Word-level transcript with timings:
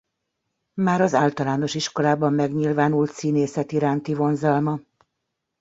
Már 0.73 1.01
az 1.01 1.13
általános 1.13 1.75
iskolában 1.75 2.33
megnyilvánult 2.33 3.11
színészet 3.11 3.71
iránti 3.71 4.13
vonzalma. 4.13 4.79